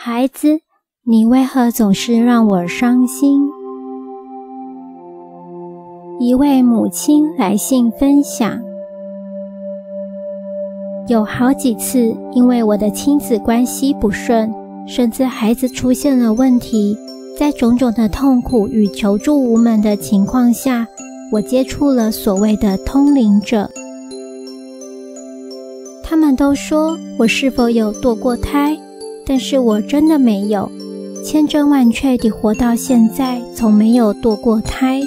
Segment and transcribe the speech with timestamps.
[0.00, 0.60] 孩子，
[1.02, 3.42] 你为何总是让我伤心？”
[6.20, 8.60] 一位母亲来信分享，
[11.08, 14.54] 有好几次因为我的亲子关系不顺，
[14.86, 16.96] 甚至孩子出现了问题，
[17.36, 20.86] 在种种的痛苦与求助无门的情况下，
[21.32, 23.68] 我接触了所谓的通灵者。
[26.04, 28.78] 他们都说我是否有堕过胎，
[29.28, 30.72] 但是我真的没有，
[31.22, 35.02] 千真万确地活到现在，从没有堕过胎。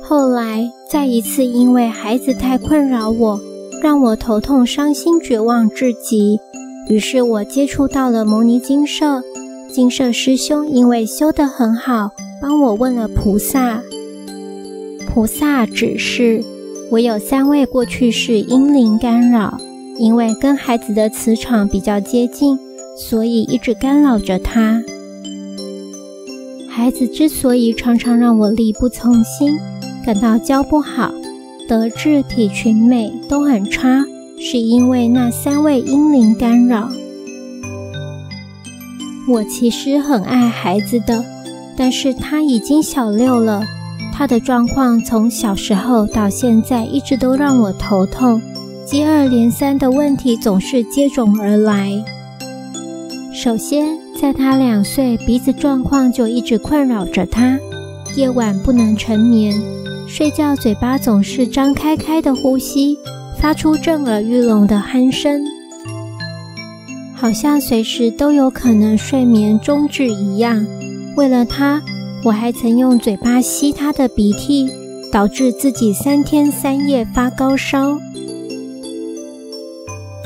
[0.00, 3.40] 后来，再一次因为孩子太困扰我，
[3.82, 6.38] 让我头痛、伤心、绝望至极。
[6.88, 9.22] 于是我接触到了牟尼精舍，
[9.72, 13.82] 精舍师兄因为修得很好，帮我问了菩萨。
[15.12, 16.44] 菩萨指示
[16.92, 19.60] 我有三位过去世阴灵干扰，
[20.00, 22.58] 因为跟孩子的磁场比较接近，
[22.96, 24.82] 所以一直干扰着他。
[26.70, 29.58] 孩子之所以常常让我力不从心，
[30.02, 31.12] 感到教不好，
[31.68, 34.02] 德智体群美都很差，
[34.38, 36.88] 是因为那三位婴灵干扰。
[39.28, 41.22] 我其实很爱孩子的，
[41.76, 43.62] 但是他已经小六了，
[44.14, 48.40] 他的状况从小时候到现在一直都让我头痛，
[48.90, 51.92] 接二连三的问题总是接踵而来。
[53.32, 57.56] 首先，在他两岁，鼻子状况就一直困扰着他，
[58.16, 59.56] 夜晚不能成眠。
[60.08, 62.98] 睡觉嘴巴总是张开开的呼吸，
[63.38, 65.40] 发出震耳欲聋的鼾声，
[67.14, 70.66] 好像随时都有可能睡眠终止一样。
[71.16, 71.80] 为了他，
[72.24, 74.68] 我还曾用嘴巴吸他的鼻涕，
[75.12, 77.96] 导致自己三天三夜发高烧。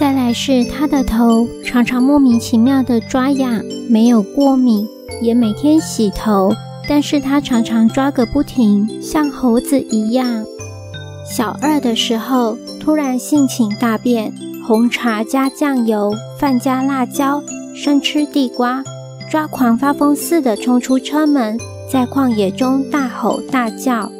[0.00, 4.88] 再来是他的头常常莫名其妙的抓痒，没有过敏，
[5.20, 6.50] 也每天洗头。
[6.88, 10.42] 但是他常常抓个不停，像猴子一样。
[11.26, 14.32] 小二的时候，突然性情大变，
[14.66, 17.42] 红茶加酱油，饭加辣椒，
[17.74, 18.82] 生吃地瓜，
[19.30, 21.58] 抓狂发疯似的冲出车门，
[21.92, 24.10] 在旷野中大吼大叫，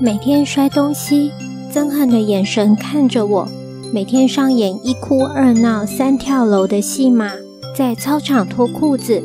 [0.00, 1.32] 每天摔东西，
[1.72, 3.48] 憎恨的眼神看着我，
[3.94, 7.32] 每天上演一哭二闹三跳楼的戏码。
[7.74, 9.22] 在操场脱裤子，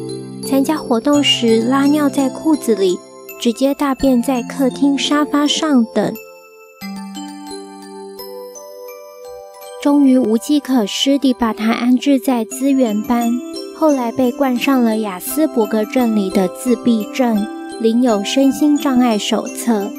[0.47, 2.97] 参加活动时拉尿在裤子里，
[3.38, 6.13] 直接大便在客厅沙发上等。
[9.84, 13.29] 终于无计可施地把他安置在资源班，
[13.78, 17.46] 后来被冠上了雅斯伯格症里的自闭症，
[17.81, 19.91] 领有身心障碍手册。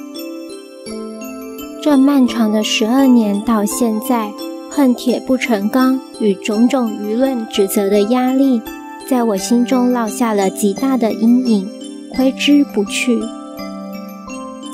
[1.83, 4.31] 这漫长的十二年到现在。
[4.71, 8.61] 恨铁不成钢与种种舆论指责的压力，
[9.09, 11.69] 在我心中烙下了极大的阴影，
[12.15, 13.19] 挥之不去。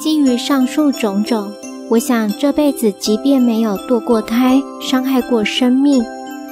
[0.03, 1.51] 基于上述种种，
[1.89, 6.05] 我想这辈子即便没有堕过胎，伤害过生命，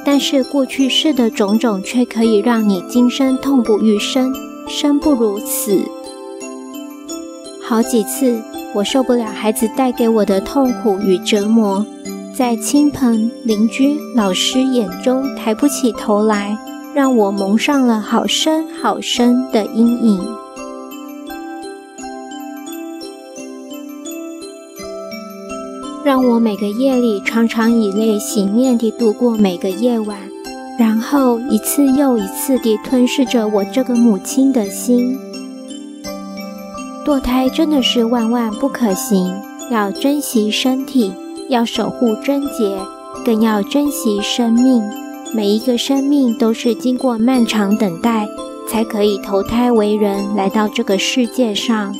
[0.05, 4.33] 但是过去世的种种却可以让你今生痛不欲生，
[4.67, 5.81] 生不如死。
[7.61, 8.41] 好几次，
[8.73, 11.85] 我受不了孩子带给我的痛苦与折磨。
[12.35, 16.57] 在亲朋、邻居、老师眼中抬不起头来，
[16.95, 20.35] 让我蒙上了好深好深的阴影，
[26.03, 30.17] 让我每个夜里常常以泪洗面地度过每个夜晚，
[30.79, 35.15] 然后一次又一次地吞噬着我这个母亲的心。
[37.05, 39.33] 堕胎真的是万万不可行，
[39.69, 41.11] 要珍惜身体。
[41.49, 42.77] 要守护贞洁，
[43.25, 44.81] 更要珍惜生命。
[45.35, 48.25] 每一个生命都是经过漫长等待，
[48.67, 51.93] 才可以投胎为人，来到这个世界上。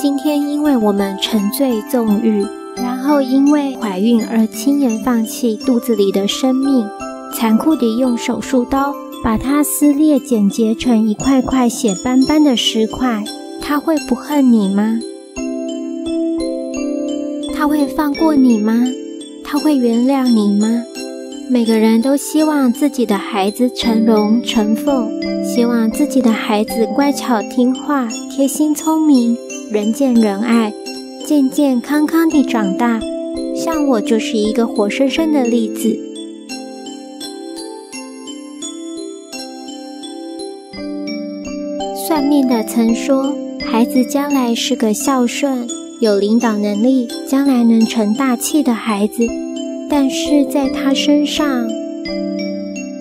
[0.00, 6.88] 今天，因为我们沉醉纵欲，然后因为怀孕而轻言放弃肚子里的生命，
[7.34, 13.22] 残酷地用手术刀把它撕裂、剪结成一块块血斑斑的尸块，
[13.62, 14.98] 他会不恨你吗？
[17.54, 18.84] 他会放过你吗？
[19.44, 20.82] 他会原谅你吗？
[21.48, 25.08] 每个人都希望自己的孩子成龙成凤，
[25.44, 29.36] 希望自己的孩子乖巧听话、贴心聪明、
[29.70, 30.72] 人见人爱、
[31.26, 33.00] 健健康康地长大。
[33.54, 35.96] 像我就是一个活生生的例子。
[42.06, 43.32] 算命的曾说，
[43.72, 45.66] 孩子将来是个孝顺。
[45.98, 49.26] 有领导能力，将来能成大器的孩子，
[49.88, 51.66] 但是在他身上，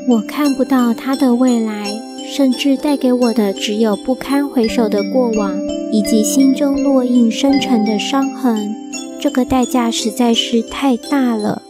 [0.07, 1.91] 我看不到他的未来，
[2.25, 5.59] 甚至带给我的只有不堪回首的过往，
[5.91, 8.73] 以及心中烙印深沉的伤痕。
[9.19, 11.61] 这个代价实在是太大了。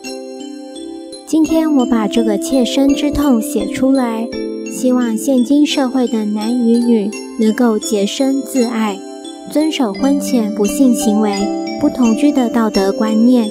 [1.26, 4.28] 今天我把这个切身之痛写出来，
[4.72, 8.98] 希望现今社会的男与女能够洁身自爱，
[9.52, 11.38] 遵守婚前不性行为、
[11.82, 13.50] 不同居的道德观念，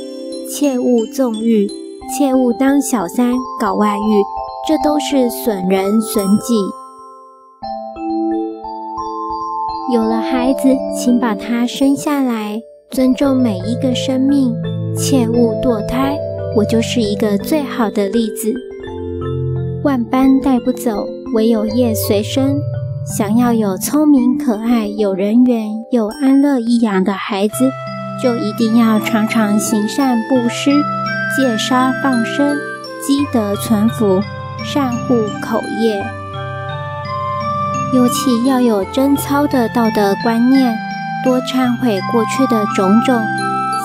[0.48, 1.68] 切勿纵欲，
[2.08, 4.22] 切勿当小三搞外遇，
[4.66, 6.54] 这都是损人损己。
[9.92, 12.58] 有了孩子，请把他生下来。
[12.90, 14.52] 尊重每一个生命，
[14.96, 16.18] 切勿堕胎。
[16.56, 18.52] 我就是一个最好的例子。
[19.82, 22.60] 万般带不走，唯有业随身。
[23.16, 27.70] 想要有聪明可爱、有人缘又安乐易养的孩子，
[28.22, 30.70] 就一定要常常行善布施、
[31.34, 32.56] 戒杀放生、
[33.00, 34.20] 积德存福、
[34.62, 36.04] 善护口业，
[37.94, 40.76] 尤其要有贞操的道德观念。
[41.22, 43.22] 多忏悔过去的种种，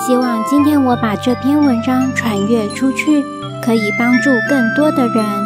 [0.06, 3.22] 希望今天我把这篇文章传阅出去，
[3.62, 5.45] 可以帮助更多的人。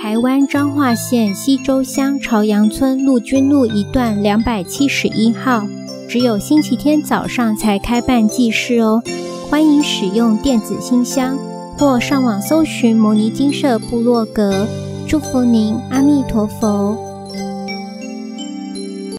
[0.00, 5.66] 台湾彰化县西州乡朝阳村陆军路一段两百七十一号，
[6.08, 9.02] 只有星期天早上才开办祭事哦。
[9.50, 11.36] 欢迎使用电子信箱
[11.76, 14.66] 或上网搜寻摩尼金舍部落格。
[15.08, 17.07] 祝福您，阿弥陀佛。